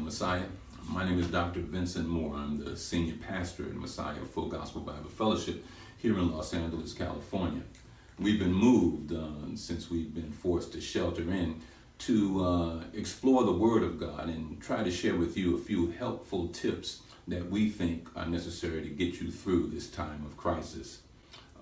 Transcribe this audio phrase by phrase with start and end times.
[0.00, 0.42] Messiah.
[0.88, 1.60] My name is Dr.
[1.60, 2.34] Vincent Moore.
[2.34, 5.64] I'm the senior pastor at Messiah Full Gospel Bible Fellowship
[5.98, 7.62] here in Los Angeles, California.
[8.18, 11.60] We've been moved uh, since we've been forced to shelter in
[11.98, 15.92] to uh, explore the Word of God and try to share with you a few
[15.92, 21.02] helpful tips that we think are necessary to get you through this time of crisis.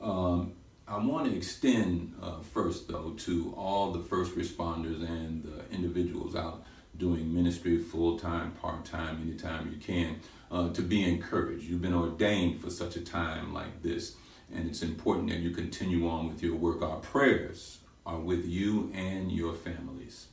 [0.00, 0.52] Um,
[0.88, 6.36] I want to extend uh, first, though, to all the first responders and the individuals
[6.36, 6.64] out
[6.96, 10.20] doing ministry full time, part time, anytime you can,
[10.50, 11.64] uh, to be encouraged.
[11.64, 14.14] You've been ordained for such a time like this,
[14.54, 16.82] and it's important that you continue on with your work.
[16.82, 20.28] Our prayers are with you and your families.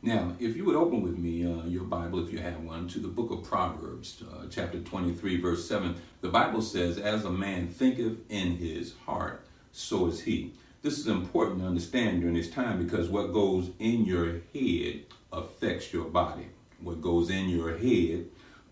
[0.00, 3.00] Now, if you would open with me uh, your Bible, if you have one, to
[3.00, 7.66] the book of Proverbs, uh, chapter 23, verse 7, the Bible says, As a man
[7.66, 10.52] thinketh in his heart, so is he.
[10.82, 15.92] This is important to understand during this time because what goes in your head affects
[15.92, 16.48] your body.
[16.80, 18.26] What goes in your head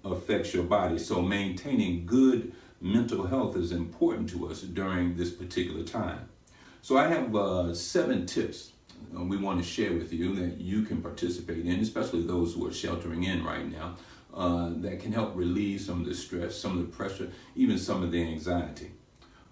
[0.04, 0.98] affects your body.
[0.98, 6.28] So maintaining good mental health is important to us during this particular time.
[6.82, 8.72] So I have uh, seven tips
[9.16, 12.66] uh, we want to share with you that you can participate in, especially those who
[12.66, 13.96] are sheltering in right now,
[14.34, 18.02] uh, that can help relieve some of the stress, some of the pressure, even some
[18.02, 18.92] of the anxiety.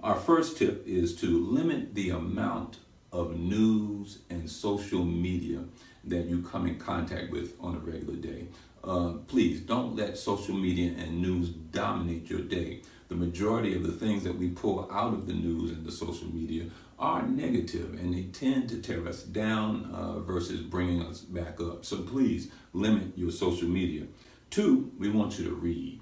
[0.01, 2.79] Our first tip is to limit the amount
[3.11, 5.65] of news and social media
[6.05, 8.47] that you come in contact with on a regular day.
[8.85, 12.83] Uh, please don't let social media and news dominate your day.
[13.09, 16.29] The majority of the things that we pull out of the news and the social
[16.29, 21.61] media are negative and they tend to tear us down uh, versus bringing us back
[21.61, 21.85] up.
[21.85, 24.07] So please limit your social media.
[24.51, 26.01] Two, we want you to read.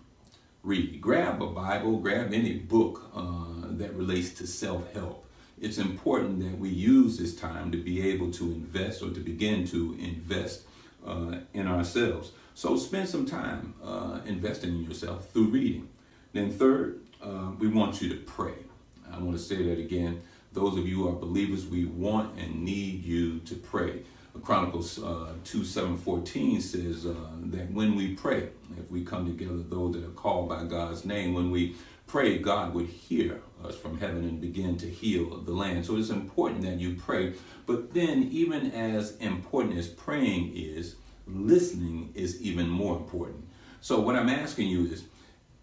[0.62, 1.00] Read.
[1.00, 5.26] Grab a Bible, grab any book uh, that relates to self help
[5.60, 9.66] it's important that we use this time to be able to invest or to begin
[9.68, 10.62] to invest
[11.06, 12.32] uh, in ourselves.
[12.54, 15.88] So spend some time uh, investing in yourself through reading.
[16.32, 18.54] Then, third, uh, we want you to pray.
[19.10, 20.22] I want to say that again.
[20.52, 24.02] Those of you who are believers, we want and need you to pray.
[24.42, 27.14] Chronicles uh, 2 7 14 says uh,
[27.44, 31.32] that when we pray, if we come together, those that are called by God's name,
[31.32, 31.74] when we
[32.06, 35.84] pray, God would hear us from heaven and begin to heal the land.
[35.84, 37.34] So it's important that you pray.
[37.66, 40.96] But then, even as important as praying is,
[41.26, 43.48] listening is even more important.
[43.80, 45.04] So, what I'm asking you is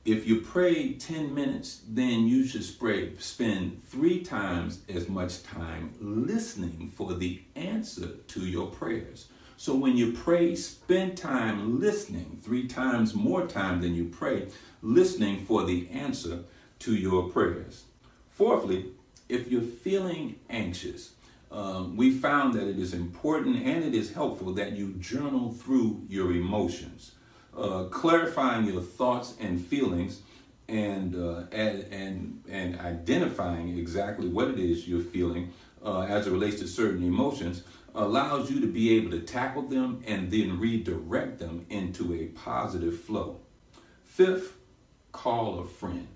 [0.05, 5.93] if you pray 10 minutes, then you should spray, spend three times as much time
[6.01, 9.29] listening for the answer to your prayers.
[9.55, 14.49] So when you pray, spend time listening, three times more time than you pray,
[14.81, 16.43] listening for the answer
[16.79, 17.85] to your prayers.
[18.33, 18.87] Fourthly,
[19.29, 21.11] if you're feeling anxious,
[21.51, 26.01] um, we found that it is important and it is helpful that you journal through
[26.09, 27.11] your emotions,
[27.55, 30.21] uh, clarifying your thoughts and feelings,
[30.67, 35.51] and, uh, and and and identifying exactly what it is you're feeling
[35.85, 37.63] uh, as it relates to certain emotions
[37.93, 42.99] allows you to be able to tackle them and then redirect them into a positive
[42.99, 43.39] flow.
[44.03, 44.57] Fifth,
[45.11, 46.07] call a friend.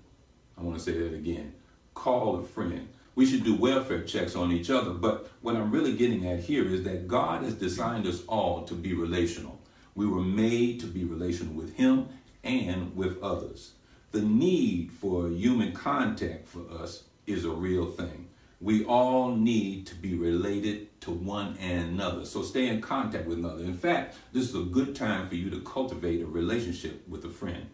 [0.56, 1.54] I want to say that again.
[1.98, 2.88] Call a friend.
[3.16, 6.64] We should do welfare checks on each other, but what I'm really getting at here
[6.64, 9.58] is that God has designed us all to be relational.
[9.96, 12.06] We were made to be relational with Him
[12.44, 13.72] and with others.
[14.12, 18.28] The need for human contact for us is a real thing.
[18.60, 22.24] We all need to be related to one another.
[22.24, 23.64] So stay in contact with another.
[23.64, 27.28] In fact, this is a good time for you to cultivate a relationship with a
[27.28, 27.66] friend.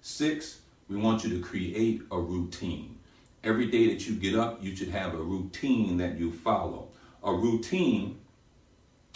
[0.00, 2.96] Six, we want you to create a routine.
[3.42, 6.88] Every day that you get up, you should have a routine that you follow.
[7.22, 8.18] A routine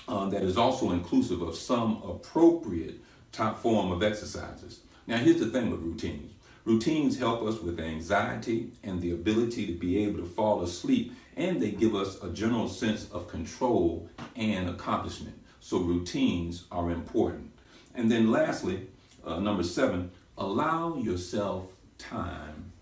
[0.09, 3.01] uh, that is also inclusive of some appropriate
[3.33, 4.81] top form of exercises.
[5.07, 6.31] Now, here's the thing with routines
[6.65, 11.61] routines help us with anxiety and the ability to be able to fall asleep, and
[11.61, 15.39] they give us a general sense of control and accomplishment.
[15.61, 17.51] So, routines are important.
[17.95, 18.87] And then, lastly,
[19.27, 21.67] uh, number seven, allow yourself
[21.99, 22.73] time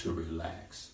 [0.00, 0.90] to relax.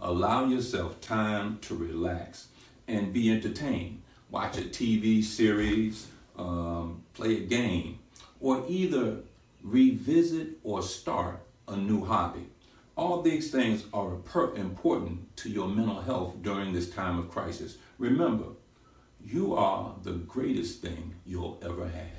[0.00, 2.48] Allow yourself time to relax
[2.88, 4.02] and be entertained.
[4.30, 8.00] Watch a TV series, um, play a game,
[8.40, 9.18] or either
[9.62, 12.48] revisit or start a new hobby.
[12.96, 14.14] All these things are
[14.56, 17.78] important to your mental health during this time of crisis.
[17.98, 18.46] Remember,
[19.24, 22.18] you are the greatest thing you'll ever have.